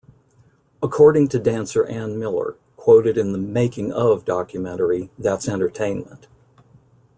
[0.81, 6.25] According to dancer Ann Miller, quoted in the "making-of" documentary "That's Entertainment!